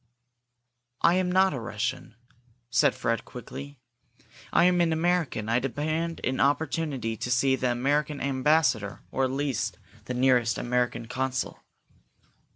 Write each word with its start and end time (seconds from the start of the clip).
"I 1.03 1.13
am 1.13 1.31
not 1.31 1.53
a 1.53 1.59
Russian," 1.59 2.15
said 2.71 2.95
Fred, 2.95 3.23
quickly. 3.23 3.77
"I 4.51 4.63
am 4.63 4.81
an 4.81 4.91
American. 4.91 5.47
I 5.47 5.59
demand 5.59 6.21
an 6.23 6.39
opportunity 6.39 7.15
to 7.15 7.29
see 7.29 7.55
the 7.55 7.69
American 7.71 8.19
ambassador, 8.19 9.01
or 9.11 9.25
at 9.25 9.29
least 9.31 9.77
the 10.05 10.15
nearest 10.15 10.57
American 10.57 11.05
consul." 11.07 11.59